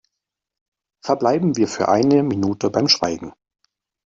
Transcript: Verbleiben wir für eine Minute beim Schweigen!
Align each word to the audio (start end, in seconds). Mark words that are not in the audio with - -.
Verbleiben 1.05 1.57
wir 1.57 1.67
für 1.67 1.87
eine 1.89 2.23
Minute 2.23 2.71
beim 2.71 2.87
Schweigen! 2.87 3.33